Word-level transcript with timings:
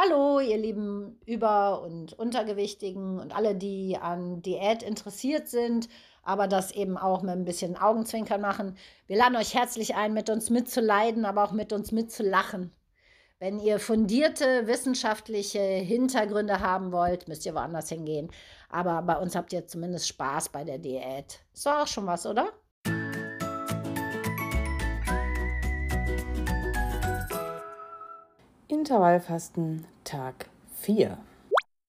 Hallo, 0.00 0.38
ihr 0.38 0.58
lieben 0.58 1.18
Über- 1.26 1.82
und 1.82 2.12
Untergewichtigen 2.12 3.18
und 3.18 3.34
alle, 3.34 3.56
die 3.56 3.98
an 4.00 4.42
Diät 4.42 4.84
interessiert 4.84 5.48
sind, 5.48 5.88
aber 6.22 6.46
das 6.46 6.70
eben 6.70 6.96
auch 6.96 7.22
mit 7.22 7.32
ein 7.32 7.44
bisschen 7.44 7.76
Augenzwinkern 7.76 8.40
machen. 8.40 8.76
Wir 9.08 9.16
laden 9.16 9.34
euch 9.34 9.54
herzlich 9.54 9.96
ein, 9.96 10.14
mit 10.14 10.30
uns 10.30 10.50
mitzuleiden, 10.50 11.24
aber 11.24 11.42
auch 11.42 11.50
mit 11.50 11.72
uns 11.72 11.90
mitzulachen. 11.90 12.72
Wenn 13.40 13.58
ihr 13.58 13.80
fundierte 13.80 14.68
wissenschaftliche 14.68 15.58
Hintergründe 15.58 16.60
haben 16.60 16.92
wollt, 16.92 17.26
müsst 17.26 17.44
ihr 17.44 17.56
woanders 17.56 17.88
hingehen. 17.88 18.30
Aber 18.68 19.02
bei 19.02 19.16
uns 19.16 19.34
habt 19.34 19.52
ihr 19.52 19.66
zumindest 19.66 20.06
Spaß 20.06 20.50
bei 20.50 20.62
der 20.62 20.78
Diät. 20.78 21.40
Ist 21.52 21.66
doch 21.66 21.80
auch 21.82 21.86
schon 21.88 22.06
was, 22.06 22.24
oder? 22.24 22.52
Intervallfasten 28.78 29.84
Tag 30.04 30.48
4. 30.82 31.18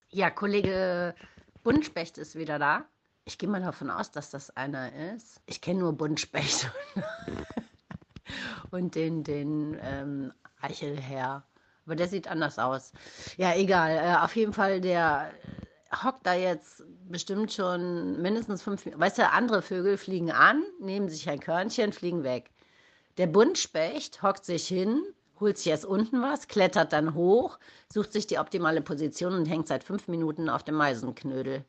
Ja, 0.09 0.31
Kollege 0.31 1.13
Buntspecht 1.61 2.17
ist 2.17 2.33
wieder 2.33 2.57
da. 2.57 2.83
Ich 3.25 3.37
gehe 3.37 3.47
mal 3.47 3.61
davon 3.61 3.91
aus, 3.91 4.09
dass 4.09 4.31
das 4.31 4.57
einer 4.57 4.91
ist. 5.13 5.39
Ich 5.45 5.61
kenne 5.61 5.81
nur 5.81 5.93
Buntspecht 5.93 6.71
und 8.71 8.95
den, 8.95 9.23
den 9.23 9.77
ähm, 9.83 10.33
Eichelherr. 10.61 11.43
Aber 11.85 11.95
der 11.95 12.07
sieht 12.07 12.27
anders 12.27 12.57
aus. 12.57 12.91
Ja, 13.37 13.55
egal. 13.55 13.91
Äh, 13.91 14.23
auf 14.23 14.35
jeden 14.35 14.53
Fall, 14.53 14.81
der 14.81 15.31
hockt 16.03 16.25
da 16.25 16.33
jetzt 16.33 16.83
bestimmt 17.07 17.53
schon 17.53 18.19
mindestens 18.19 18.63
fünf 18.63 18.83
Minuten. 18.83 18.99
Weißt 18.99 19.19
du, 19.19 19.29
andere 19.29 19.61
Vögel 19.61 19.95
fliegen 19.99 20.31
an, 20.31 20.63
nehmen 20.79 21.07
sich 21.07 21.29
ein 21.29 21.39
Körnchen, 21.39 21.93
fliegen 21.93 22.23
weg. 22.23 22.49
Der 23.19 23.27
Buntspecht 23.27 24.23
hockt 24.23 24.43
sich 24.43 24.67
hin, 24.67 25.03
holt 25.39 25.57
sich 25.57 25.67
erst 25.67 25.85
unten 25.85 26.21
was, 26.21 26.47
klettert 26.47 26.93
dann 26.93 27.13
hoch, 27.13 27.59
sucht 27.91 28.13
sich 28.13 28.27
die 28.27 28.39
optimale 28.39 28.81
Position 28.81 29.33
und 29.33 29.45
hängt 29.45 29.67
seit 29.67 29.83
fünf 29.83 30.07
Minuten 30.07 30.49
auf 30.49 30.63
dem 30.63 30.75
Meisenknödel 30.75 31.63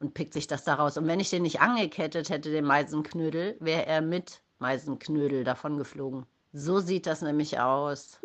und 0.00 0.14
pickt 0.14 0.32
sich 0.32 0.46
das 0.46 0.64
daraus. 0.64 0.96
Und 0.96 1.06
wenn 1.06 1.20
ich 1.20 1.30
den 1.30 1.42
nicht 1.42 1.60
angekettet 1.60 2.30
hätte, 2.30 2.50
den 2.50 2.64
Meisenknödel, 2.64 3.56
wäre 3.60 3.86
er 3.86 4.00
mit 4.00 4.40
Meisenknödel 4.58 5.44
davon 5.44 5.78
geflogen. 5.78 6.26
So 6.52 6.80
sieht 6.80 7.06
das 7.06 7.22
nämlich 7.22 7.58
aus. 7.60 8.18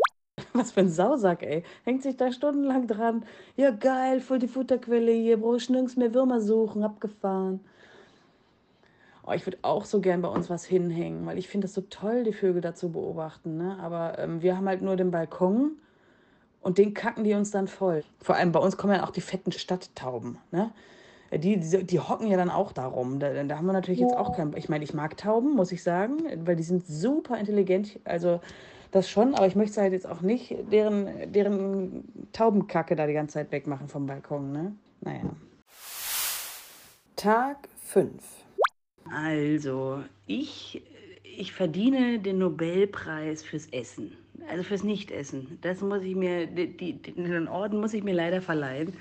Was 0.53 0.71
für 0.71 0.81
ein 0.81 0.89
Sausack, 0.89 1.43
ey. 1.43 1.63
Hängt 1.83 2.03
sich 2.03 2.17
da 2.17 2.31
stundenlang 2.31 2.87
dran. 2.87 3.25
Ja, 3.55 3.71
geil, 3.71 4.19
voll 4.19 4.39
die 4.39 4.47
Futterquelle 4.47 5.11
hier. 5.11 5.37
Brauche 5.39 5.57
ich 5.57 5.69
nirgends 5.69 5.95
mehr 5.95 6.13
Würmer 6.13 6.41
suchen. 6.41 6.83
Abgefahren. 6.83 7.59
Oh, 9.27 9.31
ich 9.31 9.45
würde 9.47 9.57
auch 9.63 9.85
so 9.85 10.01
gern 10.01 10.21
bei 10.21 10.27
uns 10.27 10.49
was 10.49 10.65
hinhängen, 10.65 11.25
weil 11.25 11.37
ich 11.37 11.47
finde 11.47 11.65
das 11.65 11.73
so 11.73 11.81
toll, 11.81 12.23
die 12.23 12.33
Vögel 12.33 12.61
da 12.61 12.75
zu 12.75 12.91
beobachten. 12.91 13.57
Ne? 13.57 13.77
Aber 13.81 14.19
ähm, 14.19 14.41
wir 14.41 14.55
haben 14.55 14.67
halt 14.67 14.83
nur 14.83 14.95
den 14.95 15.09
Balkon 15.09 15.71
und 16.61 16.77
den 16.77 16.93
kacken 16.93 17.23
die 17.23 17.33
uns 17.33 17.49
dann 17.49 17.67
voll. 17.67 18.03
Vor 18.21 18.35
allem 18.35 18.51
bei 18.51 18.59
uns 18.59 18.77
kommen 18.77 18.93
ja 18.93 19.03
auch 19.03 19.11
die 19.11 19.21
fetten 19.21 19.51
Stadttauben. 19.51 20.37
Ne? 20.51 20.71
Die, 21.33 21.59
die, 21.59 21.83
die 21.83 21.99
hocken 21.99 22.27
ja 22.27 22.37
dann 22.37 22.51
auch 22.51 22.71
darum. 22.71 23.19
Da, 23.19 23.43
da 23.43 23.57
haben 23.57 23.65
wir 23.65 23.73
natürlich 23.73 23.99
jetzt 23.99 24.15
auch 24.15 24.35
kein. 24.35 24.55
Ich 24.57 24.69
meine, 24.69 24.83
ich 24.83 24.93
mag 24.93 25.17
Tauben, 25.17 25.55
muss 25.55 25.71
ich 25.71 25.81
sagen, 25.81 26.17
weil 26.45 26.55
die 26.55 26.63
sind 26.63 26.85
super 26.85 27.37
intelligent. 27.37 27.99
Also 28.03 28.41
das 28.91 29.09
schon, 29.09 29.33
aber 29.33 29.47
ich 29.47 29.55
möchte 29.55 29.81
halt 29.81 29.91
jetzt 29.91 30.07
auch 30.07 30.21
nicht 30.21 30.55
deren, 30.71 31.31
deren 31.33 32.29
Taubenkacke 32.31 32.95
da 32.95 33.07
die 33.07 33.13
ganze 33.13 33.33
Zeit 33.33 33.51
wegmachen 33.51 33.87
vom 33.87 34.05
Balkon. 34.05 34.51
Ne? 34.51 34.75
Naja. 35.01 35.21
Tag 37.15 37.67
5. 37.85 38.44
Also, 39.11 40.03
ich, 40.25 40.81
ich 41.23 41.53
verdiene 41.53 42.19
den 42.19 42.39
Nobelpreis 42.39 43.43
fürs 43.43 43.67
Essen. 43.67 44.17
Also 44.49 44.63
fürs 44.63 44.83
Nichtessen. 44.83 45.57
Das 45.61 45.81
muss 45.81 46.03
ich 46.03 46.15
mir, 46.15 46.47
die, 46.47 47.01
den 47.01 47.47
Orden 47.47 47.79
muss 47.79 47.93
ich 47.93 48.03
mir 48.03 48.13
leider 48.13 48.41
verleihen. 48.41 48.93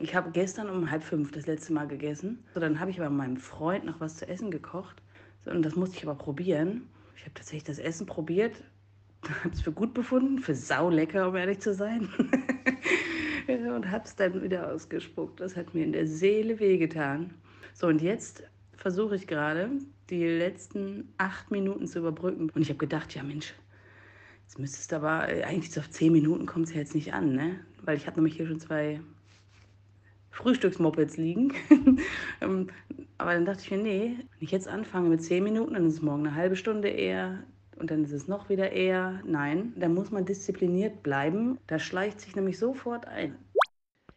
Ich 0.00 0.14
habe 0.14 0.30
gestern 0.32 0.68
um 0.68 0.90
halb 0.90 1.02
fünf 1.02 1.30
das 1.30 1.46
letzte 1.46 1.72
Mal 1.72 1.86
gegessen. 1.86 2.44
So, 2.52 2.60
dann 2.60 2.80
habe 2.80 2.90
ich 2.90 3.00
aber 3.00 3.10
meinem 3.10 3.36
Freund 3.36 3.84
noch 3.84 4.00
was 4.00 4.16
zu 4.16 4.28
essen 4.28 4.50
gekocht. 4.50 5.02
So, 5.44 5.50
und 5.50 5.62
das 5.62 5.76
musste 5.76 5.96
ich 5.96 6.02
aber 6.04 6.16
probieren. 6.16 6.88
Ich 7.16 7.22
habe 7.22 7.34
tatsächlich 7.34 7.64
das 7.64 7.78
Essen 7.78 8.06
probiert, 8.06 8.62
habe 9.44 9.54
es 9.54 9.60
für 9.60 9.72
gut 9.72 9.94
befunden, 9.94 10.38
für 10.38 10.54
sau 10.54 10.90
lecker, 10.90 11.28
um 11.28 11.36
ehrlich 11.36 11.60
zu 11.60 11.72
sein. 11.72 12.08
und 13.48 13.90
habe 13.90 14.04
es 14.04 14.16
dann 14.16 14.42
wieder 14.42 14.72
ausgespuckt. 14.72 15.40
Das 15.40 15.56
hat 15.56 15.74
mir 15.74 15.84
in 15.84 15.92
der 15.92 16.06
Seele 16.06 16.58
wehgetan. 16.58 17.32
So, 17.72 17.86
und 17.86 18.02
jetzt 18.02 18.42
versuche 18.76 19.16
ich 19.16 19.26
gerade, 19.26 19.70
die 20.10 20.24
letzten 20.24 21.12
acht 21.18 21.50
Minuten 21.50 21.86
zu 21.86 21.98
überbrücken. 22.00 22.50
Und 22.50 22.62
ich 22.62 22.68
habe 22.68 22.78
gedacht, 22.78 23.14
ja 23.14 23.22
Mensch, 23.22 23.54
jetzt 24.42 24.58
müsstest 24.58 24.92
du 24.92 24.96
aber, 24.96 25.28
äh, 25.28 25.42
eigentlich 25.44 25.72
so 25.72 25.80
auf 25.80 25.90
zehn 25.90 26.12
Minuten 26.12 26.46
kommt 26.46 26.66
es 26.66 26.74
ja 26.74 26.80
jetzt 26.80 26.94
nicht 26.94 27.14
an, 27.14 27.34
ne? 27.34 27.60
Weil 27.82 27.96
ich 27.96 28.06
habe 28.06 28.16
nämlich 28.16 28.36
hier 28.36 28.46
schon 28.46 28.60
zwei 28.60 29.00
Frühstücksmopeds 30.30 31.16
liegen. 31.16 31.52
Ähm, 32.40 32.68
aber 33.16 33.32
dann 33.34 33.44
dachte 33.44 33.62
ich 33.62 33.70
mir, 33.70 33.78
nee, 33.78 34.16
wenn 34.18 34.40
ich 34.40 34.50
jetzt 34.50 34.66
anfange 34.66 35.08
mit 35.08 35.22
zehn 35.22 35.44
Minuten, 35.44 35.74
dann 35.74 35.86
ist 35.86 35.94
es 35.94 36.02
morgen 36.02 36.26
eine 36.26 36.34
halbe 36.34 36.56
Stunde 36.56 36.88
eher 36.88 37.44
und 37.76 37.90
dann 37.90 38.04
ist 38.04 38.12
es 38.12 38.28
noch 38.28 38.48
wieder 38.48 38.72
eher. 38.72 39.20
Nein, 39.24 39.72
da 39.76 39.88
muss 39.88 40.10
man 40.10 40.24
diszipliniert 40.24 41.02
bleiben. 41.02 41.58
Da 41.68 41.78
schleicht 41.78 42.20
sich 42.20 42.34
nämlich 42.34 42.58
sofort 42.58 43.06
ein. 43.06 43.36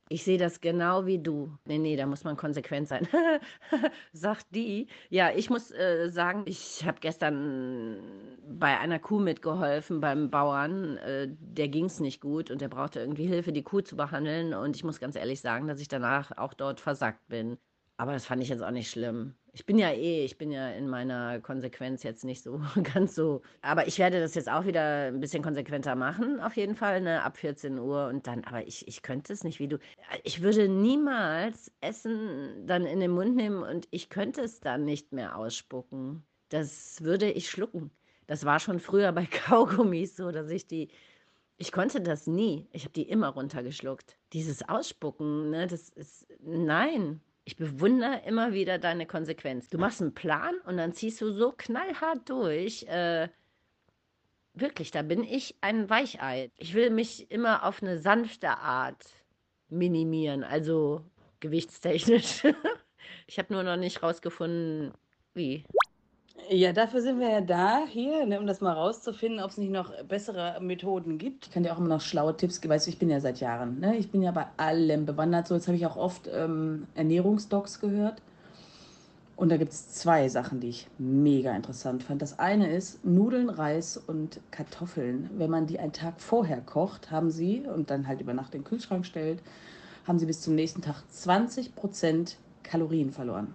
Ich 0.09 0.23
sehe 0.23 0.37
das 0.37 0.61
genau 0.61 1.05
wie 1.05 1.19
du. 1.19 1.57
Nee, 1.65 1.79
nee, 1.79 1.97
da 1.97 2.05
muss 2.05 2.23
man 2.23 2.37
konsequent 2.37 2.87
sein. 2.87 3.07
Sagt 4.13 4.45
die. 4.51 4.87
Ja, 5.09 5.31
ich 5.35 5.49
muss 5.49 5.71
äh, 5.71 6.09
sagen, 6.09 6.43
ich 6.45 6.85
habe 6.85 6.99
gestern 7.01 8.01
bei 8.47 8.79
einer 8.79 8.99
Kuh 8.99 9.19
mitgeholfen 9.19 9.99
beim 9.99 10.29
Bauern. 10.29 10.97
Äh, 10.97 11.27
der 11.29 11.67
ging 11.67 11.85
es 11.85 11.99
nicht 11.99 12.21
gut 12.21 12.51
und 12.51 12.61
der 12.61 12.69
brauchte 12.69 13.01
irgendwie 13.01 13.27
Hilfe, 13.27 13.51
die 13.51 13.63
Kuh 13.63 13.81
zu 13.81 13.97
behandeln. 13.97 14.53
Und 14.53 14.77
ich 14.77 14.83
muss 14.85 14.99
ganz 14.99 15.17
ehrlich 15.17 15.41
sagen, 15.41 15.67
dass 15.67 15.81
ich 15.81 15.89
danach 15.89 16.37
auch 16.37 16.53
dort 16.53 16.79
versackt 16.79 17.27
bin. 17.27 17.57
Aber 17.97 18.13
das 18.13 18.25
fand 18.25 18.41
ich 18.41 18.49
jetzt 18.49 18.63
auch 18.63 18.71
nicht 18.71 18.89
schlimm. 18.89 19.35
Ich 19.57 19.65
bin 19.65 19.79
ja 19.79 19.89
eh, 19.89 20.23
ich 20.23 20.37
bin 20.37 20.51
ja 20.51 20.69
in 20.69 20.87
meiner 20.87 21.39
Konsequenz 21.39 22.03
jetzt 22.03 22.23
nicht 22.23 22.43
so 22.43 22.61
ganz 22.93 23.15
so. 23.15 23.41
Aber 23.63 23.87
ich 23.87 23.97
werde 23.97 24.19
das 24.19 24.35
jetzt 24.35 24.47
auch 24.51 24.65
wieder 24.65 25.07
ein 25.07 25.19
bisschen 25.19 25.41
konsequenter 25.41 25.95
machen, 25.95 26.39
auf 26.39 26.55
jeden 26.55 26.75
Fall, 26.75 27.01
ne, 27.01 27.23
ab 27.23 27.37
14 27.37 27.79
Uhr 27.79 28.05
und 28.05 28.27
dann, 28.27 28.43
aber 28.43 28.67
ich, 28.67 28.87
ich 28.87 29.01
könnte 29.01 29.33
es 29.33 29.43
nicht 29.43 29.59
wie 29.59 29.67
du. 29.67 29.79
Ich 30.23 30.43
würde 30.43 30.69
niemals 30.69 31.71
Essen 31.81 32.67
dann 32.67 32.85
in 32.85 32.99
den 32.99 33.09
Mund 33.09 33.35
nehmen 33.35 33.63
und 33.63 33.87
ich 33.89 34.09
könnte 34.11 34.41
es 34.41 34.59
dann 34.59 34.85
nicht 34.85 35.11
mehr 35.11 35.35
ausspucken. 35.35 36.23
Das 36.49 37.01
würde 37.01 37.31
ich 37.31 37.49
schlucken. 37.49 37.89
Das 38.27 38.45
war 38.45 38.59
schon 38.59 38.79
früher 38.79 39.11
bei 39.11 39.25
Kaugummis 39.47 40.15
so, 40.15 40.29
dass 40.31 40.51
ich 40.51 40.67
die. 40.67 40.89
Ich 41.57 41.71
konnte 41.71 41.99
das 41.99 42.27
nie. 42.27 42.67
Ich 42.73 42.83
habe 42.83 42.93
die 42.93 43.09
immer 43.09 43.29
runtergeschluckt. 43.29 44.19
Dieses 44.33 44.69
Ausspucken, 44.69 45.49
ne, 45.49 45.65
das 45.65 45.89
ist. 45.89 46.27
Nein, 46.41 47.21
ich 47.47 47.55
bewundere 47.55 48.23
immer 48.25 48.51
wieder 48.51 48.77
deine 48.77 49.05
Konsequenz. 49.05 49.69
Du 49.69 49.77
machst 49.77 50.01
einen 50.01 50.13
Plan 50.13 50.53
und 50.65 50.75
dann 50.75 50.91
ziehst 50.91 51.21
du 51.21 51.31
so 51.31 51.53
knallhart 51.53 52.27
durch. 52.29 52.83
Äh, 52.89 53.29
wirklich, 54.53 54.91
da 54.91 55.01
bin 55.01 55.23
ich 55.23 55.55
ein 55.61 55.89
Weichei. 55.89 56.51
Ich 56.57 56.73
will 56.73 56.89
mich 56.89 57.31
immer 57.31 57.63
auf 57.63 57.81
eine 57.81 57.99
sanfte 57.99 58.49
Art 58.49 59.01
minimieren, 59.69 60.43
also 60.43 61.05
gewichtstechnisch. 61.39 62.43
ich 63.27 63.39
habe 63.39 63.53
nur 63.53 63.63
noch 63.63 63.77
nicht 63.77 64.03
rausgefunden, 64.03 64.91
wie. 65.33 65.63
Ja, 66.49 66.71
dafür 66.71 67.01
sind 67.01 67.19
wir 67.19 67.29
ja 67.29 67.41
da, 67.41 67.85
hier, 67.87 68.25
ne, 68.25 68.39
um 68.39 68.47
das 68.47 68.61
mal 68.61 68.71
rauszufinden, 68.71 69.43
ob 69.43 69.51
es 69.51 69.57
nicht 69.57 69.71
noch 69.71 69.91
bessere 70.05 70.59
Methoden 70.61 71.17
gibt. 71.17 71.47
Ich 71.47 71.51
kann 71.51 71.63
dir 71.63 71.73
auch 71.73 71.77
immer 71.77 71.89
noch 71.89 72.01
schlaue 72.01 72.37
Tipps 72.37 72.61
geben. 72.61 72.73
Weißt 72.73 72.87
du, 72.87 72.91
ich 72.91 72.99
bin 72.99 73.09
ja 73.09 73.19
seit 73.19 73.39
Jahren, 73.41 73.79
ne? 73.79 73.97
ich 73.97 74.11
bin 74.11 74.21
ja 74.21 74.31
bei 74.31 74.45
allem 74.55 75.05
bewandert. 75.05 75.47
So, 75.47 75.55
jetzt 75.55 75.67
habe 75.67 75.75
ich 75.75 75.85
auch 75.85 75.97
oft 75.97 76.29
ähm, 76.33 76.87
Ernährungsdocs 76.95 77.81
gehört. 77.81 78.21
Und 79.35 79.49
da 79.49 79.57
gibt 79.57 79.71
es 79.71 79.89
zwei 79.89 80.29
Sachen, 80.29 80.61
die 80.61 80.69
ich 80.69 80.87
mega 80.97 81.55
interessant 81.55 82.01
fand. 82.01 82.21
Das 82.21 82.39
eine 82.39 82.71
ist 82.71 83.05
Nudeln, 83.05 83.49
Reis 83.49 83.97
und 83.97 84.39
Kartoffeln. 84.49 85.29
Wenn 85.37 85.51
man 85.51 85.67
die 85.67 85.79
einen 85.79 85.93
Tag 85.93 86.19
vorher 86.19 86.61
kocht, 86.61 87.11
haben 87.11 87.29
sie 87.29 87.61
und 87.61 87.91
dann 87.91 88.07
halt 88.07 88.21
über 88.21 88.33
Nacht 88.33 88.55
in 88.55 88.61
den 88.61 88.67
Kühlschrank 88.67 89.05
stellt, 89.05 89.43
haben 90.07 90.17
sie 90.17 90.25
bis 90.25 90.41
zum 90.41 90.55
nächsten 90.55 90.81
Tag 90.81 91.03
20% 91.13 92.35
Kalorien 92.63 93.11
verloren. 93.11 93.53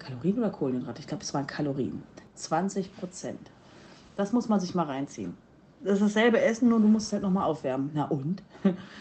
Kalorien 0.00 0.38
oder 0.38 0.50
Kohlenhydrate? 0.50 1.00
Ich 1.00 1.06
glaube, 1.06 1.22
es 1.22 1.32
waren 1.32 1.46
Kalorien. 1.46 2.02
20 2.42 2.96
Prozent. 2.96 3.50
Das 4.16 4.32
muss 4.32 4.48
man 4.48 4.60
sich 4.60 4.74
mal 4.74 4.86
reinziehen. 4.86 5.34
Das 5.82 5.94
ist 5.94 6.02
dasselbe 6.02 6.40
Essen, 6.40 6.68
nur 6.68 6.78
du 6.78 6.88
musst 6.88 7.06
es 7.06 7.12
halt 7.14 7.22
nochmal 7.22 7.44
aufwärmen. 7.44 7.90
Na 7.94 8.04
und? 8.04 8.42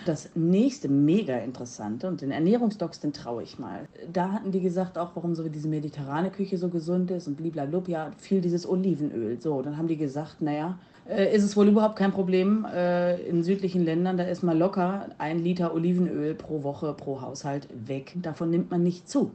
Das 0.05 0.29
nächste 0.33 0.87
mega 0.87 1.35
interessante 1.39 2.07
und 2.07 2.21
den 2.21 2.31
Ernährungsdocs, 2.31 3.01
den 3.01 3.11
traue 3.11 3.43
ich 3.43 3.59
mal. 3.59 3.81
Da 4.11 4.31
hatten 4.31 4.51
die 4.51 4.61
gesagt 4.61 4.97
auch, 4.97 5.11
warum 5.15 5.35
so 5.35 5.47
diese 5.49 5.67
mediterrane 5.67 6.31
Küche 6.31 6.57
so 6.57 6.69
gesund 6.69 7.11
ist 7.11 7.27
und 7.27 7.35
bliblablub, 7.35 7.89
ja, 7.89 8.11
viel 8.17 8.39
dieses 8.39 8.67
Olivenöl. 8.67 9.41
So, 9.41 9.61
dann 9.61 9.77
haben 9.77 9.89
die 9.89 9.97
gesagt, 9.97 10.41
naja, 10.41 10.79
äh, 11.09 11.35
ist 11.35 11.43
es 11.43 11.57
wohl 11.57 11.67
überhaupt 11.67 11.97
kein 11.97 12.13
Problem. 12.13 12.65
Äh, 12.73 13.21
in 13.23 13.43
südlichen 13.43 13.83
Ländern, 13.83 14.15
da 14.15 14.23
ist 14.23 14.41
mal 14.41 14.57
locker 14.57 15.07
ein 15.17 15.39
Liter 15.39 15.73
Olivenöl 15.73 16.33
pro 16.33 16.63
Woche, 16.63 16.93
pro 16.93 17.21
Haushalt 17.21 17.67
weg. 17.85 18.13
Davon 18.21 18.49
nimmt 18.49 18.71
man 18.71 18.83
nicht 18.83 19.09
zu 19.09 19.31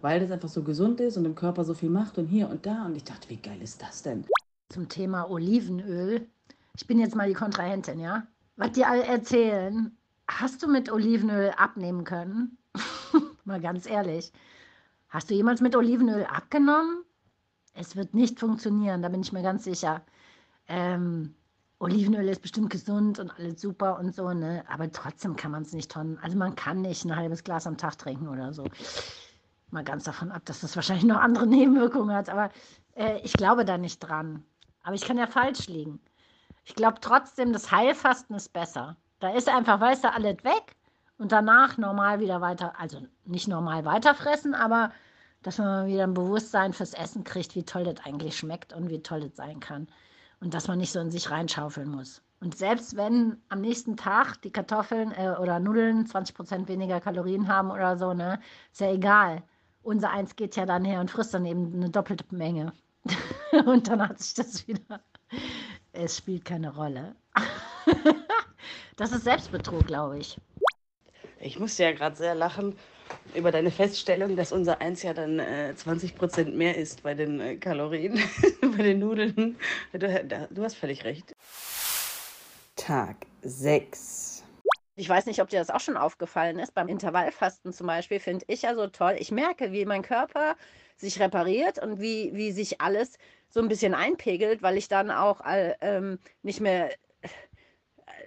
weil 0.00 0.20
das 0.20 0.30
einfach 0.30 0.48
so 0.48 0.62
gesund 0.62 1.00
ist 1.00 1.16
und 1.16 1.24
im 1.24 1.34
Körper 1.34 1.64
so 1.64 1.74
viel 1.74 1.90
macht 1.90 2.18
und 2.18 2.26
hier 2.26 2.48
und 2.48 2.66
da. 2.66 2.86
Und 2.86 2.96
ich 2.96 3.04
dachte, 3.04 3.28
wie 3.28 3.36
geil 3.36 3.60
ist 3.62 3.82
das 3.82 4.02
denn? 4.02 4.24
Zum 4.70 4.88
Thema 4.88 5.30
Olivenöl. 5.30 6.26
Ich 6.76 6.86
bin 6.86 6.98
jetzt 6.98 7.16
mal 7.16 7.28
die 7.28 7.34
Kontrahentin, 7.34 7.98
ja? 7.98 8.26
Was 8.56 8.72
die 8.72 8.84
alle 8.84 9.04
erzählen. 9.04 9.96
Hast 10.28 10.62
du 10.62 10.68
mit 10.68 10.90
Olivenöl 10.90 11.50
abnehmen 11.56 12.04
können? 12.04 12.56
Mal 13.44 13.60
ganz 13.60 13.86
ehrlich. 13.86 14.32
Hast 15.08 15.28
du 15.30 15.34
jemals 15.34 15.60
mit 15.60 15.74
Olivenöl 15.74 16.24
abgenommen? 16.24 17.04
Es 17.74 17.96
wird 17.96 18.14
nicht 18.14 18.38
funktionieren, 18.38 19.02
da 19.02 19.08
bin 19.08 19.22
ich 19.22 19.32
mir 19.32 19.42
ganz 19.42 19.64
sicher. 19.64 20.02
Ähm, 20.68 21.34
Olivenöl 21.80 22.28
ist 22.28 22.42
bestimmt 22.42 22.70
gesund 22.70 23.18
und 23.18 23.30
alles 23.30 23.60
super 23.60 23.98
und 23.98 24.14
so, 24.14 24.32
ne? 24.32 24.62
Aber 24.68 24.90
trotzdem 24.92 25.34
kann 25.34 25.50
man 25.50 25.62
es 25.62 25.72
nicht 25.72 25.90
tonnen. 25.90 26.18
Also 26.20 26.36
man 26.36 26.54
kann 26.54 26.82
nicht 26.82 27.04
ein 27.04 27.16
halbes 27.16 27.42
Glas 27.42 27.66
am 27.66 27.76
Tag 27.78 27.98
trinken 27.98 28.28
oder 28.28 28.52
so. 28.52 28.64
Mal 29.70 29.84
ganz 29.84 30.04
davon 30.04 30.32
ab, 30.32 30.42
dass 30.44 30.60
das 30.60 30.76
wahrscheinlich 30.76 31.04
noch 31.04 31.20
andere 31.20 31.46
Nebenwirkungen 31.48 32.14
hat. 32.14 32.28
Aber 32.28 32.50
äh, 32.94 33.18
ich 33.20 33.32
glaube 33.32 33.64
da 33.64 33.78
nicht 33.78 33.98
dran. 34.00 34.44
Aber 34.82 34.94
ich 34.94 35.02
kann 35.02 35.18
ja 35.18 35.26
falsch 35.26 35.66
liegen. 35.68 36.00
Ich 36.64 36.74
glaube 36.74 36.98
trotzdem, 37.00 37.52
das 37.52 37.70
Heilfasten 37.70 38.36
ist 38.36 38.52
besser. 38.52 38.96
Da 39.18 39.30
ist 39.34 39.48
einfach, 39.48 39.80
weißt 39.80 40.04
du, 40.04 40.12
alles 40.12 40.42
weg 40.44 40.76
und 41.18 41.32
danach 41.32 41.76
normal 41.76 42.20
wieder 42.20 42.40
weiter, 42.40 42.78
also 42.80 43.02
nicht 43.24 43.46
normal 43.48 43.84
weiterfressen, 43.84 44.54
aber 44.54 44.90
dass 45.42 45.58
man 45.58 45.86
wieder 45.86 46.04
ein 46.04 46.14
Bewusstsein 46.14 46.72
fürs 46.72 46.94
Essen 46.94 47.24
kriegt, 47.24 47.54
wie 47.54 47.62
toll 47.62 47.84
das 47.84 48.04
eigentlich 48.04 48.36
schmeckt 48.36 48.72
und 48.72 48.88
wie 48.88 49.02
toll 49.02 49.20
das 49.20 49.36
sein 49.36 49.60
kann. 49.60 49.88
Und 50.40 50.54
dass 50.54 50.68
man 50.68 50.78
nicht 50.78 50.92
so 50.92 51.00
in 51.00 51.10
sich 51.10 51.30
reinschaufeln 51.30 51.90
muss. 51.90 52.22
Und 52.40 52.56
selbst 52.56 52.96
wenn 52.96 53.36
am 53.50 53.60
nächsten 53.60 53.98
Tag 53.98 54.40
die 54.42 54.50
Kartoffeln 54.50 55.12
äh, 55.12 55.34
oder 55.38 55.60
Nudeln 55.60 56.06
20% 56.06 56.68
weniger 56.68 57.00
Kalorien 57.00 57.48
haben 57.48 57.70
oder 57.70 57.98
so, 57.98 58.14
ne, 58.14 58.40
ist 58.72 58.80
ja 58.80 58.90
egal. 58.90 59.42
Unser 59.82 60.10
Eins 60.10 60.36
geht 60.36 60.56
ja 60.56 60.66
dann 60.66 60.84
her 60.84 61.00
und 61.00 61.10
frisst 61.10 61.34
dann 61.34 61.46
eben 61.46 61.72
eine 61.74 61.90
doppelte 61.90 62.24
Menge. 62.30 62.72
und 63.66 63.88
dann 63.88 64.06
hat 64.06 64.18
sich 64.20 64.34
das 64.34 64.68
wieder. 64.68 65.00
Es 65.92 66.18
spielt 66.18 66.44
keine 66.44 66.74
Rolle. 66.74 67.16
das 68.96 69.12
ist 69.12 69.24
Selbstbetrug, 69.24 69.86
glaube 69.86 70.18
ich. 70.18 70.38
Ich 71.40 71.58
musste 71.58 71.84
ja 71.84 71.92
gerade 71.92 72.16
sehr 72.16 72.34
lachen 72.34 72.76
über 73.34 73.50
deine 73.50 73.70
Feststellung, 73.70 74.36
dass 74.36 74.52
unser 74.52 74.80
Eins 74.80 75.02
ja 75.02 75.14
dann 75.14 75.38
äh, 75.38 75.74
20% 75.76 76.52
mehr 76.54 76.76
ist 76.76 77.02
bei 77.02 77.14
den 77.14 77.40
äh, 77.40 77.56
Kalorien, 77.56 78.20
bei 78.60 78.82
den 78.82 78.98
Nudeln. 78.98 79.56
Du, 79.92 80.46
du 80.50 80.62
hast 80.62 80.74
völlig 80.76 81.04
recht. 81.04 81.32
Tag 82.76 83.16
6. 83.42 84.29
Ich 85.00 85.08
weiß 85.08 85.24
nicht, 85.24 85.40
ob 85.40 85.48
dir 85.48 85.58
das 85.58 85.70
auch 85.70 85.80
schon 85.80 85.96
aufgefallen 85.96 86.58
ist. 86.58 86.74
Beim 86.74 86.86
Intervallfasten 86.88 87.72
zum 87.72 87.86
Beispiel 87.86 88.20
finde 88.20 88.44
ich 88.48 88.62
ja 88.62 88.74
so 88.74 88.86
toll. 88.86 89.16
Ich 89.18 89.30
merke, 89.32 89.72
wie 89.72 89.86
mein 89.86 90.02
Körper 90.02 90.56
sich 90.98 91.18
repariert 91.20 91.82
und 91.82 92.02
wie, 92.02 92.34
wie 92.34 92.52
sich 92.52 92.82
alles 92.82 93.16
so 93.48 93.60
ein 93.60 93.68
bisschen 93.68 93.94
einpegelt, 93.94 94.60
weil 94.60 94.76
ich 94.76 94.88
dann 94.88 95.10
auch 95.10 95.40
äh, 95.46 95.74
ähm, 95.80 96.18
nicht 96.42 96.60
mehr 96.60 96.90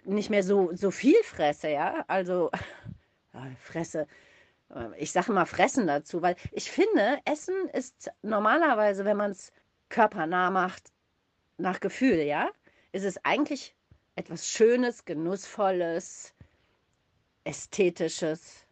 nicht 0.04 0.32
mehr 0.32 0.42
so, 0.42 0.72
so 0.74 0.90
viel 0.90 1.22
fresse, 1.24 1.70
ja. 1.70 2.06
Also 2.08 2.50
fresse. 3.62 4.08
Ich 4.98 5.12
sage 5.12 5.32
mal 5.32 5.46
fressen 5.46 5.86
dazu, 5.86 6.24
weil 6.24 6.36
ich 6.52 6.72
finde, 6.72 7.20
Essen 7.26 7.70
ist 7.74 8.10
normalerweise, 8.24 9.06
wenn 9.06 9.18
man 9.18 9.30
es 9.30 9.52
körpernah 9.90 10.50
macht, 10.50 10.92
nach 11.58 11.80
Gefühl, 11.80 12.18
ja, 12.22 12.50
ist 12.94 13.06
es 13.06 13.24
eigentlich 13.24 13.76
etwas 14.16 14.48
Schönes, 14.48 15.06
Genussvolles, 15.06 16.34
Ästhetisches, 17.44 18.66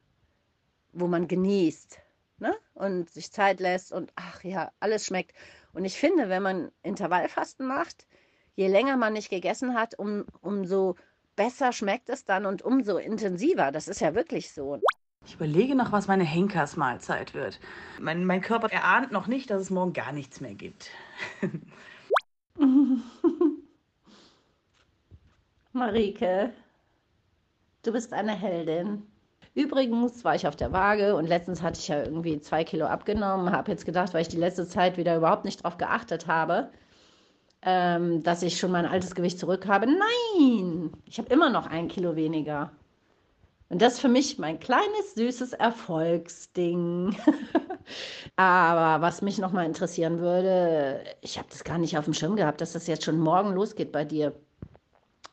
wo 0.94 1.08
man 1.08 1.28
genießt 1.28 2.00
ne? 2.40 2.56
und 2.74 3.10
sich 3.10 3.32
Zeit 3.32 3.60
lässt 3.60 3.92
und 3.92 4.12
ach 4.16 4.44
ja, 4.44 4.72
alles 4.80 5.06
schmeckt. 5.06 5.34
Und 5.74 5.86
ich 5.86 5.98
finde, 5.98 6.30
wenn 6.30 6.44
man 6.44 6.72
Intervallfasten 6.84 7.66
macht, 7.66 8.06
je 8.56 8.68
länger 8.68 8.98
man 8.98 9.14
nicht 9.14 9.30
gegessen 9.30 9.76
hat, 9.76 9.98
um, 9.98 10.26
umso 10.42 10.96
besser 11.36 11.72
schmeckt 11.72 12.10
es 12.10 12.26
dann 12.26 12.46
und 12.46 12.62
umso 12.62 12.98
intensiver. 12.98 13.72
Das 13.72 13.88
ist 13.88 14.02
ja 14.02 14.14
wirklich 14.16 14.52
so. 14.52 14.82
Ich 15.26 15.36
überlege 15.36 15.76
noch, 15.76 15.92
was 15.92 16.08
meine 16.08 16.24
Henkersmahlzeit 16.24 17.34
wird. 17.34 17.60
Mein, 18.00 18.26
mein 18.26 18.42
Körper 18.42 18.72
erahnt 18.72 19.12
noch 19.12 19.28
nicht, 19.28 19.50
dass 19.50 19.62
es 19.62 19.70
morgen 19.70 19.94
gar 19.94 20.12
nichts 20.12 20.42
mehr 20.42 20.56
gibt. 20.56 20.90
Marike, 25.74 26.52
du 27.84 27.92
bist 27.92 28.14
eine 28.14 28.34
Heldin. 28.34 29.04
Übrigens 29.54 30.24
war 30.24 30.36
ich 30.36 30.48
auf 30.48 30.56
der 30.56 30.72
Waage 30.72 31.16
und 31.16 31.28
letztens 31.28 31.62
hatte 31.62 31.80
ich 31.80 31.88
ja 31.90 32.04
irgendwie 32.04 32.40
zwei 32.40 32.64
Kilo 32.64 32.86
abgenommen. 32.86 33.52
Habe 33.52 33.72
jetzt 33.72 33.86
gedacht, 33.86 34.14
weil 34.14 34.22
ich 34.22 34.30
die 34.30 34.38
letzte 34.38 34.66
Zeit 34.68 34.98
wieder 34.98 35.18
überhaupt 35.18 35.44
nicht 35.44 35.64
drauf 35.64 35.78
geachtet 35.78 36.28
habe, 36.28 36.70
ähm, 37.64 38.24
dass 38.24 38.44
ich 38.44 38.58
schon 38.58 38.72
mein 38.72 38.86
altes 38.86 39.14
Gewicht 39.14 39.40
zurück 39.40 39.68
habe. 39.68 39.88
Nein, 39.88 40.92
ich 41.06 41.18
habe 41.18 41.34
immer 41.34 41.50
noch 41.50 41.68
ein 41.68 41.90
Kilo 41.90 42.16
weniger. 42.16 42.72
Und 43.68 43.82
das 43.82 43.94
ist 43.94 44.00
für 44.02 44.10
mich 44.10 44.38
mein 44.38 44.60
kleines, 44.60 45.16
süßes 45.16 45.54
Erfolgsding. 45.54 47.16
Aber 48.36 49.02
was 49.02 49.22
mich 49.22 49.38
nochmal 49.38 49.66
interessieren 49.66 50.20
würde, 50.20 51.04
ich 51.22 51.38
habe 51.38 51.48
das 51.50 51.64
gar 51.64 51.78
nicht 51.78 51.98
auf 51.98 52.06
dem 52.06 52.14
Schirm 52.14 52.36
gehabt, 52.36 52.62
dass 52.62 52.74
das 52.74 52.88
jetzt 52.88 53.04
schon 53.06 53.20
morgen 53.20 53.54
losgeht 53.54 53.92
bei 53.92 54.06
dir 54.06 54.34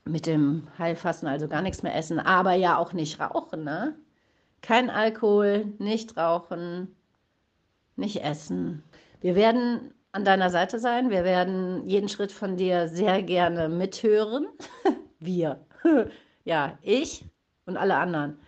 mit 0.09 0.27
dem 0.27 0.69
Heilfasten, 0.79 1.29
also 1.29 1.49
gar 1.49 1.63
nichts 1.63 1.83
mehr 1.83 1.95
essen, 1.95 2.19
aber 2.19 2.55
ja 2.55 2.79
auch 2.79 2.93
nicht 2.93 3.21
rauchen, 3.21 3.65
ne? 3.65 3.97
Kein 4.63 4.91
Alkohol, 4.91 5.67
nicht 5.79 6.17
rauchen, 6.17 6.97
nicht 7.97 8.23
essen. 8.25 8.83
Wir 9.21 9.35
werden 9.35 9.95
an 10.13 10.25
deiner 10.25 10.51
Seite 10.51 10.79
sein. 10.79 11.11
Wir 11.11 11.25
werden 11.25 11.87
jeden 11.89 12.09
Schritt 12.09 12.33
von 12.33 12.57
dir 12.57 12.89
sehr 12.89 13.23
gerne 13.23 13.69
mithören. 13.69 14.47
Wir. 15.21 15.65
ja, 16.45 16.79
ich 16.83 17.25
und 17.67 17.77
alle 17.77 17.97
anderen. 17.97 18.39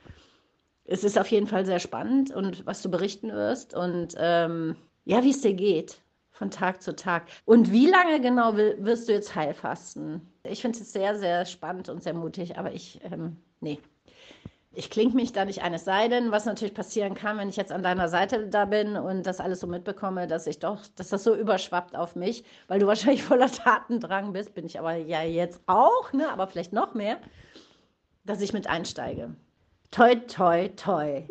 Es 0.84 1.04
ist 1.04 1.18
auf 1.18 1.28
jeden 1.28 1.46
Fall 1.46 1.64
sehr 1.64 1.78
spannend 1.78 2.34
und 2.34 2.66
was 2.66 2.82
du 2.82 2.90
berichten 2.90 3.30
wirst 3.30 3.74
und 3.74 4.14
ähm, 4.16 4.76
ja, 5.04 5.22
wie 5.22 5.30
es 5.30 5.40
dir 5.40 5.54
geht 5.54 6.00
von 6.32 6.50
Tag 6.50 6.82
zu 6.82 6.96
Tag. 6.96 7.26
Und 7.44 7.70
wie 7.70 7.86
lange 7.86 8.20
genau 8.20 8.56
wirst 8.56 9.08
du 9.08 9.12
jetzt 9.12 9.34
heilfasten? 9.34 10.29
Ich 10.50 10.62
finde 10.62 10.78
es 10.78 10.92
sehr, 10.92 11.18
sehr 11.18 11.46
spannend 11.46 11.88
und 11.88 12.02
sehr 12.02 12.14
mutig, 12.14 12.58
aber 12.58 12.72
ich, 12.72 13.00
ähm, 13.04 13.36
nee, 13.60 13.78
ich 14.72 14.88
klinge 14.88 15.14
mich 15.14 15.32
da 15.32 15.44
nicht 15.44 15.62
eines 15.62 15.84
sei 15.84 16.08
denn, 16.08 16.30
was 16.30 16.44
natürlich 16.44 16.74
passieren 16.74 17.14
kann, 17.14 17.38
wenn 17.38 17.48
ich 17.48 17.56
jetzt 17.56 17.72
an 17.72 17.82
deiner 17.82 18.08
Seite 18.08 18.46
da 18.46 18.66
bin 18.66 18.96
und 18.96 19.24
das 19.24 19.40
alles 19.40 19.60
so 19.60 19.66
mitbekomme, 19.66 20.28
dass 20.28 20.46
ich 20.46 20.60
doch, 20.60 20.86
dass 20.94 21.08
das 21.08 21.24
so 21.24 21.34
überschwappt 21.34 21.96
auf 21.96 22.14
mich, 22.14 22.44
weil 22.68 22.78
du 22.78 22.86
wahrscheinlich 22.88 23.22
voller 23.22 23.50
Tatendrang 23.50 24.32
bist, 24.32 24.54
bin 24.54 24.66
ich 24.66 24.78
aber 24.78 24.94
ja 24.94 25.22
jetzt 25.22 25.60
auch, 25.66 26.12
ne, 26.12 26.30
aber 26.30 26.46
vielleicht 26.46 26.72
noch 26.72 26.94
mehr, 26.94 27.18
dass 28.24 28.40
ich 28.40 28.52
mit 28.52 28.68
einsteige. 28.68 29.34
Toi, 29.90 30.14
toi, 30.14 30.68
toi. 30.68 31.26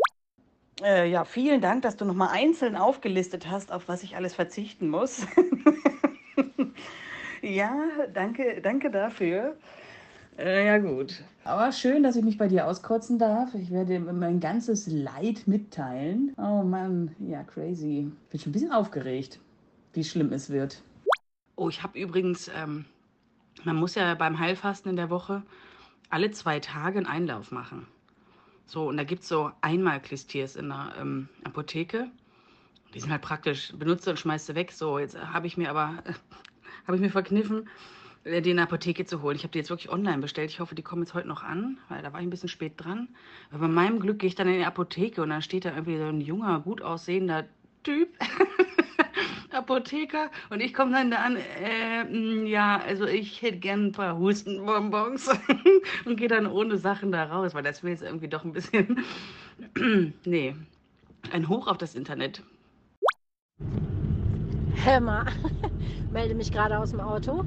Äh, 0.81 1.09
ja, 1.09 1.23
vielen 1.23 1.61
Dank, 1.61 1.81
dass 1.83 1.95
du 1.95 2.05
nochmal 2.05 2.29
einzeln 2.31 2.75
aufgelistet 2.75 3.49
hast, 3.49 3.71
auf 3.71 3.87
was 3.87 4.03
ich 4.03 4.15
alles 4.17 4.33
verzichten 4.33 4.89
muss. 4.89 5.25
ja, 7.41 7.73
danke, 8.13 8.61
danke 8.61 8.89
dafür. 8.91 9.57
Äh, 10.37 10.67
ja, 10.67 10.77
gut. 10.77 11.23
Aber 11.43 11.71
schön, 11.71 12.03
dass 12.03 12.15
ich 12.15 12.23
mich 12.23 12.37
bei 12.37 12.47
dir 12.47 12.67
auskotzen 12.67 13.19
darf. 13.19 13.53
Ich 13.55 13.71
werde 13.71 13.99
mein 13.99 14.39
ganzes 14.39 14.87
Leid 14.87 15.47
mitteilen. 15.47 16.33
Oh 16.37 16.63
Mann, 16.63 17.15
ja, 17.19 17.43
crazy. 17.43 18.11
Bin 18.29 18.39
schon 18.39 18.51
ein 18.51 18.53
bisschen 18.53 18.71
aufgeregt, 18.71 19.39
wie 19.93 20.03
schlimm 20.03 20.31
es 20.31 20.49
wird. 20.49 20.81
Oh, 21.55 21.67
ich 21.67 21.83
habe 21.83 21.99
übrigens, 21.99 22.49
ähm, 22.55 22.85
man 23.65 23.75
muss 23.75 23.95
ja 23.95 24.15
beim 24.15 24.39
Heilfasten 24.39 24.91
in 24.91 24.95
der 24.95 25.09
Woche 25.09 25.43
alle 26.09 26.31
zwei 26.31 26.59
Tage 26.59 26.99
einen 26.99 27.07
Einlauf 27.07 27.51
machen. 27.51 27.87
So, 28.65 28.87
und 28.87 28.97
da 28.97 29.03
gibt 29.03 29.23
es 29.23 29.27
so 29.27 29.51
Einmal-Klistiers 29.61 30.55
in 30.55 30.69
der 30.69 30.93
ähm, 31.01 31.27
Apotheke. 31.43 32.09
Die 32.93 32.99
sind 32.99 33.11
halt 33.11 33.21
praktisch, 33.21 33.73
benutzt 33.77 34.07
und 34.07 34.19
schmeißt 34.19 34.47
sie 34.47 34.55
weg. 34.55 34.71
So, 34.71 34.99
jetzt 34.99 35.17
habe 35.19 35.47
ich 35.47 35.57
mir 35.57 35.69
aber, 35.69 35.95
habe 36.85 36.95
ich 36.95 37.01
mir 37.01 37.09
verkniffen, 37.09 37.69
äh, 38.23 38.41
die 38.41 38.51
in 38.51 38.57
der 38.57 38.65
Apotheke 38.65 39.05
zu 39.05 39.21
holen. 39.21 39.35
Ich 39.35 39.43
habe 39.43 39.51
die 39.51 39.59
jetzt 39.59 39.69
wirklich 39.69 39.89
online 39.89 40.19
bestellt. 40.19 40.51
Ich 40.51 40.59
hoffe, 40.59 40.75
die 40.75 40.81
kommen 40.81 41.03
jetzt 41.03 41.13
heute 41.13 41.27
noch 41.27 41.43
an, 41.43 41.77
weil 41.89 42.01
da 42.01 42.13
war 42.13 42.19
ich 42.19 42.27
ein 42.27 42.29
bisschen 42.31 42.49
spät 42.49 42.73
dran. 42.77 43.09
Aber 43.51 43.61
bei 43.61 43.73
meinem 43.73 43.99
Glück 43.99 44.19
gehe 44.19 44.27
ich 44.27 44.35
dann 44.35 44.47
in 44.47 44.59
die 44.59 44.65
Apotheke 44.65 45.21
und 45.21 45.29
dann 45.29 45.41
steht 45.41 45.65
da 45.65 45.71
irgendwie 45.71 45.97
so 45.97 46.05
ein 46.05 46.21
junger, 46.21 46.59
gut 46.59 46.81
aussehender 46.81 47.45
Typ. 47.83 48.09
Apotheker 49.51 50.29
und 50.49 50.61
ich 50.61 50.73
komme 50.73 50.91
dann 50.91 51.11
da 51.11 51.17
an, 51.17 51.37
äh, 51.37 52.03
mm, 52.03 52.45
ja, 52.45 52.81
also 52.85 53.05
ich 53.05 53.41
hätte 53.41 53.57
gern 53.57 53.87
ein 53.87 53.91
paar 53.91 54.17
Hustenbonbons 54.17 55.29
und 56.05 56.17
gehe 56.17 56.27
dann 56.27 56.47
ohne 56.47 56.77
Sachen 56.77 57.11
da 57.11 57.25
raus, 57.25 57.53
weil 57.53 57.63
das 57.63 57.83
will 57.83 57.91
jetzt 57.91 58.03
irgendwie 58.03 58.27
doch 58.27 58.43
ein 58.43 58.53
bisschen, 58.53 59.03
nee, 60.25 60.55
ein 61.31 61.49
Hoch 61.49 61.67
auf 61.67 61.77
das 61.77 61.95
Internet. 61.95 62.43
Hör 64.85 65.01
mal, 65.01 65.25
melde 66.13 66.35
mich 66.35 66.53
gerade 66.53 66.79
aus 66.79 66.91
dem 66.91 67.01
Auto. 67.01 67.43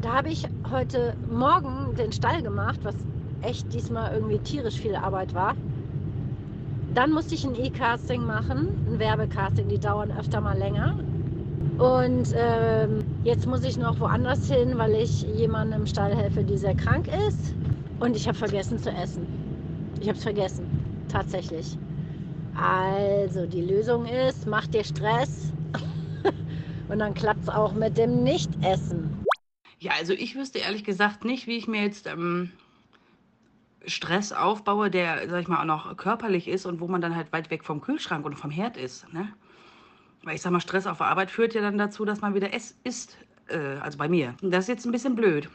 Da 0.00 0.14
habe 0.18 0.28
ich 0.28 0.46
heute 0.70 1.16
Morgen 1.28 1.96
den 1.96 2.12
Stall 2.12 2.40
gemacht, 2.40 2.78
was 2.84 2.94
echt 3.42 3.72
diesmal 3.74 4.14
irgendwie 4.14 4.38
tierisch 4.38 4.78
viel 4.78 4.94
Arbeit 4.94 5.34
war. 5.34 5.56
Dann 6.94 7.10
musste 7.10 7.34
ich 7.34 7.44
ein 7.44 7.56
E-Casting 7.56 8.24
machen, 8.24 8.68
ein 8.88 8.98
Werbecasting, 9.00 9.66
die 9.66 9.78
dauern 9.78 10.12
öfter 10.16 10.40
mal 10.40 10.56
länger. 10.56 10.94
Und 11.78 12.32
ähm, 12.36 13.00
jetzt 13.24 13.48
muss 13.48 13.64
ich 13.64 13.76
noch 13.76 13.98
woanders 13.98 14.48
hin, 14.48 14.78
weil 14.78 14.94
ich 14.94 15.22
jemandem 15.22 15.80
im 15.80 15.86
Stall 15.86 16.14
helfe, 16.14 16.44
die 16.44 16.56
sehr 16.56 16.76
krank 16.76 17.08
ist. 17.28 17.56
Und 17.98 18.14
ich 18.14 18.28
habe 18.28 18.38
vergessen 18.38 18.78
zu 18.78 18.90
essen. 18.90 19.26
Ich 20.00 20.06
habe 20.06 20.16
es 20.16 20.22
vergessen. 20.22 20.66
Tatsächlich. 21.08 21.76
Also, 22.54 23.46
die 23.46 23.62
Lösung 23.62 24.06
ist, 24.06 24.46
mach 24.46 24.68
dir 24.68 24.84
Stress. 24.84 25.52
Und 26.88 26.98
dann 26.98 27.14
klappt 27.14 27.42
es 27.42 27.48
auch 27.48 27.74
mit 27.74 27.96
dem 27.96 28.24
Nichtessen. 28.24 29.10
Ja, 29.78 29.92
also 29.98 30.12
ich 30.12 30.36
wüsste 30.36 30.58
ehrlich 30.58 30.84
gesagt 30.84 31.24
nicht, 31.24 31.46
wie 31.46 31.56
ich 31.56 31.66
mir 31.66 31.82
jetzt 31.82 32.06
ähm, 32.06 32.52
Stress 33.86 34.32
aufbaue, 34.32 34.90
der, 34.90 35.28
sag 35.28 35.42
ich 35.42 35.48
mal, 35.48 35.60
auch 35.60 35.64
noch 35.64 35.96
körperlich 35.96 36.48
ist 36.48 36.66
und 36.66 36.80
wo 36.80 36.88
man 36.88 37.00
dann 37.00 37.16
halt 37.16 37.32
weit 37.32 37.50
weg 37.50 37.64
vom 37.64 37.80
Kühlschrank 37.80 38.24
und 38.24 38.36
vom 38.36 38.50
Herd 38.50 38.76
ist. 38.76 39.12
Ne? 39.12 39.32
Weil 40.22 40.36
ich 40.36 40.42
sag 40.42 40.52
mal, 40.52 40.60
Stress 40.60 40.86
auf 40.86 40.98
der 40.98 41.08
Arbeit 41.08 41.30
führt 41.30 41.54
ja 41.54 41.60
dann 41.60 41.78
dazu, 41.78 42.04
dass 42.04 42.20
man 42.20 42.34
wieder 42.34 42.54
es 42.54 42.76
isst. 42.84 43.18
Äh, 43.48 43.58
also 43.80 43.98
bei 43.98 44.08
mir. 44.08 44.34
Das 44.40 44.64
ist 44.64 44.68
jetzt 44.68 44.86
ein 44.86 44.92
bisschen 44.92 45.14
blöd. 45.14 45.48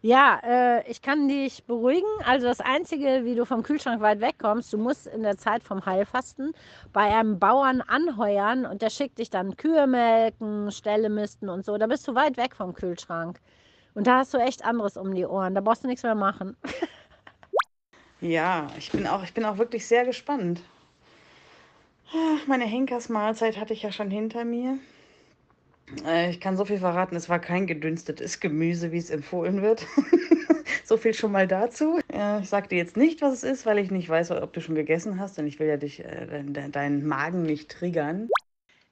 Ja, 0.00 0.38
äh, 0.44 0.88
ich 0.88 1.02
kann 1.02 1.26
dich 1.26 1.64
beruhigen. 1.64 2.06
Also 2.24 2.46
das 2.46 2.60
Einzige, 2.60 3.24
wie 3.24 3.34
du 3.34 3.44
vom 3.44 3.64
Kühlschrank 3.64 4.00
weit 4.00 4.20
wegkommst, 4.20 4.72
du 4.72 4.78
musst 4.78 5.08
in 5.08 5.22
der 5.22 5.36
Zeit 5.38 5.64
vom 5.64 5.84
Heilfasten 5.84 6.52
bei 6.92 7.02
einem 7.02 7.40
Bauern 7.40 7.80
anheuern 7.80 8.64
und 8.64 8.80
der 8.80 8.90
schickt 8.90 9.18
dich 9.18 9.28
dann 9.28 9.56
Kühe 9.56 9.88
melken, 9.88 10.70
Ställe 10.70 11.08
misten 11.08 11.48
und 11.48 11.64
so. 11.64 11.76
Da 11.78 11.88
bist 11.88 12.06
du 12.06 12.14
weit 12.14 12.36
weg 12.36 12.54
vom 12.54 12.74
Kühlschrank. 12.74 13.40
Und 13.94 14.06
da 14.06 14.18
hast 14.18 14.32
du 14.34 14.38
echt 14.38 14.64
anderes 14.64 14.96
um 14.96 15.12
die 15.14 15.26
Ohren. 15.26 15.56
Da 15.56 15.60
brauchst 15.60 15.82
du 15.82 15.88
nichts 15.88 16.04
mehr 16.04 16.14
machen. 16.14 16.56
Ja, 18.20 18.66
ich 18.76 18.90
bin 18.90 19.06
auch, 19.06 19.22
ich 19.22 19.32
bin 19.32 19.44
auch 19.44 19.58
wirklich 19.58 19.86
sehr 19.86 20.04
gespannt. 20.04 20.60
Meine 22.48 22.64
Henkersmahlzeit 22.64 23.56
hatte 23.58 23.74
ich 23.74 23.82
ja 23.82 23.92
schon 23.92 24.10
hinter 24.10 24.44
mir. 24.44 24.78
Äh, 26.04 26.30
ich 26.30 26.40
kann 26.40 26.56
so 26.56 26.64
viel 26.64 26.78
verraten, 26.78 27.16
es 27.16 27.28
war 27.28 27.38
kein 27.38 27.66
gedünstetes 27.66 28.40
Gemüse, 28.40 28.92
wie 28.92 28.98
es 28.98 29.10
empfohlen 29.10 29.62
wird. 29.62 29.86
so 30.84 30.96
viel 30.96 31.14
schon 31.14 31.32
mal 31.32 31.46
dazu. 31.46 32.00
Ich 32.40 32.48
sage 32.48 32.68
dir 32.68 32.78
jetzt 32.78 32.96
nicht, 32.96 33.20
was 33.22 33.34
es 33.34 33.42
ist, 33.42 33.66
weil 33.66 33.78
ich 33.78 33.90
nicht 33.90 34.08
weiß, 34.08 34.30
ob 34.32 34.52
du 34.52 34.60
schon 34.60 34.74
gegessen 34.74 35.20
hast 35.20 35.38
und 35.38 35.46
ich 35.46 35.58
will 35.58 35.68
ja 35.68 35.76
dich, 35.76 36.04
äh, 36.04 36.42
deinen 36.44 37.06
Magen 37.06 37.42
nicht 37.42 37.70
triggern. 37.70 38.28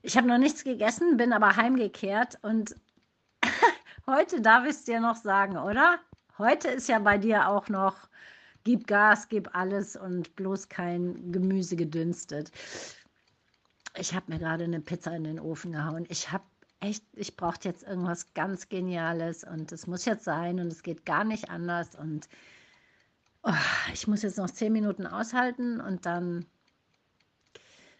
Ich 0.02 0.16
habe 0.16 0.28
noch 0.28 0.38
nichts 0.38 0.62
gegessen, 0.62 1.16
bin 1.16 1.32
aber 1.32 1.56
heimgekehrt 1.56 2.38
und 2.42 2.76
heute 4.06 4.40
darf 4.40 4.64
ich 4.64 4.70
es 4.70 4.84
dir 4.84 5.00
noch 5.00 5.16
sagen, 5.16 5.56
oder? 5.56 5.98
Heute 6.38 6.68
ist 6.68 6.88
ja 6.88 6.98
bei 6.98 7.18
dir 7.18 7.48
auch 7.48 7.68
noch, 7.68 7.96
gib 8.62 8.86
Gas, 8.86 9.28
gib 9.28 9.54
alles 9.56 9.96
und 9.96 10.36
bloß 10.36 10.68
kein 10.68 11.32
Gemüse 11.32 11.76
gedünstet. 11.76 12.52
Ich 13.98 14.14
habe 14.14 14.30
mir 14.30 14.38
gerade 14.38 14.64
eine 14.64 14.80
Pizza 14.80 15.16
in 15.16 15.24
den 15.24 15.40
Ofen 15.40 15.72
gehauen. 15.72 16.04
Ich 16.08 16.30
habe 16.30 16.44
echt, 16.86 17.04
ich 17.14 17.36
brauche 17.36 17.58
jetzt 17.62 17.82
irgendwas 17.82 18.32
ganz 18.34 18.68
Geniales 18.68 19.44
und 19.44 19.72
es 19.72 19.86
muss 19.86 20.04
jetzt 20.04 20.24
sein 20.24 20.60
und 20.60 20.68
es 20.68 20.82
geht 20.82 21.04
gar 21.04 21.24
nicht 21.24 21.50
anders 21.50 21.94
und 21.94 22.28
oh, 23.42 23.52
ich 23.92 24.06
muss 24.06 24.22
jetzt 24.22 24.38
noch 24.38 24.50
zehn 24.50 24.72
Minuten 24.72 25.06
aushalten 25.06 25.80
und 25.80 26.06
dann 26.06 26.46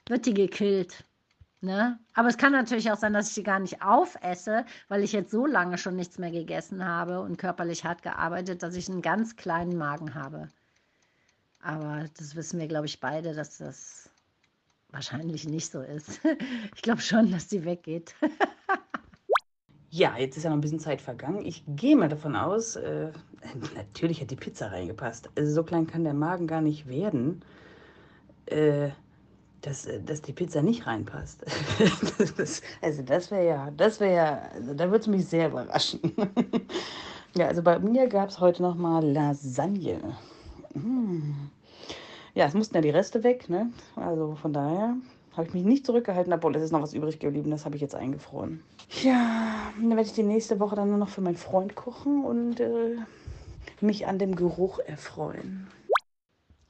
wird 0.07 0.27
die 0.27 0.35
gekillt. 0.35 1.05
Ne? 1.61 1.99
Aber 2.15 2.29
es 2.29 2.37
kann 2.37 2.53
natürlich 2.53 2.93
auch 2.93 2.99
sein, 2.99 3.13
dass 3.13 3.29
ich 3.29 3.35
die 3.35 3.43
gar 3.43 3.59
nicht 3.59 3.83
aufesse, 3.83 4.65
weil 4.89 5.03
ich 5.03 5.13
jetzt 5.13 5.31
so 5.31 5.47
lange 5.47 5.79
schon 5.79 5.97
nichts 5.97 6.19
mehr 6.19 6.31
gegessen 6.31 6.85
habe 6.85 7.21
und 7.21 7.39
körperlich 7.39 7.85
hart 7.85 8.03
gearbeitet, 8.03 8.63
dass 8.63 8.77
ich 8.77 8.89
einen 8.89 9.03
ganz 9.03 9.37
kleinen 9.37 9.77
Magen 9.77 10.15
habe. 10.15 10.49
Aber 11.61 12.05
das 12.19 12.37
wissen 12.37 12.61
wir, 12.61 12.69
glaube 12.69 12.87
ich, 12.87 13.01
beide, 13.01 13.35
dass 13.35 13.59
das 13.59 14.11
wahrscheinlich 14.97 15.47
nicht 15.47 15.71
so 15.71 15.81
ist. 15.81 16.21
Ich 16.75 16.83
glaube 16.83 17.01
schon, 17.01 17.31
dass 17.31 17.49
die 17.49 17.65
weggeht. 17.65 18.15
Ja, 19.89 20.19
jetzt 20.19 20.37
ist 20.37 20.43
ja 20.43 20.51
noch 20.51 20.59
ein 20.59 20.61
bisschen 20.61 20.81
Zeit 20.81 21.01
vergangen. 21.01 21.47
Ich 21.47 21.65
gehe 21.69 21.97
mal 21.97 22.11
davon 22.11 22.37
aus, 22.37 22.77
äh, 22.77 23.13
natürlich 23.75 24.21
hat 24.21 24.31
die 24.31 24.37
Pizza 24.37 24.71
reingepasst. 24.71 25.31
Also 25.39 25.55
so 25.55 25.63
klein 25.63 25.87
kann 25.87 26.05
der 26.05 26.13
Magen 26.13 26.47
gar 26.47 26.61
nicht 26.61 26.87
werden, 26.87 27.41
äh, 28.45 28.91
dass, 29.63 29.89
dass 30.05 30.21
die 30.21 30.35
Pizza 30.35 30.61
nicht 30.61 30.87
reinpasst. 30.87 31.47
das, 32.37 32.61
also 32.83 33.03
das 33.05 33.31
wäre 33.31 33.47
ja, 33.47 33.71
das 33.71 33.99
wäre 34.01 34.15
ja, 34.15 34.43
also 34.53 34.75
da 34.75 34.85
würde 34.87 34.99
es 34.99 35.07
mich 35.07 35.25
sehr 35.25 35.49
überraschen. 35.49 36.01
ja, 37.35 37.47
also 37.47 37.63
bei 37.63 37.79
mir 37.79 38.07
gab 38.09 38.29
es 38.29 38.39
heute 38.39 38.63
nochmal 38.63 39.03
Lasagne. 39.03 40.01
Mmh. 40.75 41.49
Ja, 42.37 42.45
es 42.45 42.53
mussten 42.53 42.75
ja 42.75 42.83
die 42.83 42.91
Reste 42.91 43.25
weg, 43.25 43.49
ne? 43.49 43.73
Also 43.97 44.35
von 44.35 44.53
daher 44.53 44.95
habe 45.35 45.49
ich 45.49 45.55
mich 45.55 45.65
nicht 45.65 45.87
zurückgehalten, 45.87 46.35
obwohl 46.35 46.55
es 46.55 46.63
ist 46.63 46.71
noch 46.71 46.83
was 46.83 46.93
übrig 46.93 47.19
geblieben, 47.19 47.51
das 47.51 47.65
habe 47.65 47.77
ich 47.77 47.81
jetzt 47.81 47.95
eingefroren. 47.95 48.63
Ja, 49.03 49.73
dann 49.79 49.89
werde 49.89 50.03
ich 50.03 50.13
die 50.13 50.23
nächste 50.23 50.61
Woche 50.61 50.77
dann 50.77 50.91
nur 50.91 50.99
noch 50.99 51.09
für 51.09 51.23
meinen 51.23 51.39
Freund 51.39 51.75
kochen 51.77 52.27
und 52.27 52.61
äh, 52.61 52.97
mich 53.81 54.07
an 54.07 54.19
dem 54.19 54.37
Geruch 54.37 54.81
erfreuen. 54.81 55.67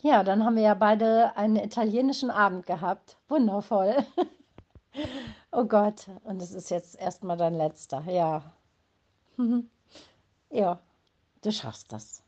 Ja, 0.02 0.22
dann 0.22 0.44
haben 0.44 0.54
wir 0.54 0.62
ja 0.62 0.74
beide 0.74 1.36
einen 1.36 1.56
italienischen 1.56 2.30
Abend 2.30 2.64
gehabt. 2.66 3.16
Wundervoll. 3.28 4.06
oh 5.50 5.64
Gott, 5.64 6.06
und 6.22 6.40
es 6.40 6.52
ist 6.54 6.70
jetzt 6.70 6.96
erstmal 6.96 7.36
dein 7.36 7.54
letzter, 7.54 8.04
ja. 8.06 8.52
ja, 10.50 10.78
du 11.42 11.50
schaffst 11.50 11.92
das. 11.92 12.22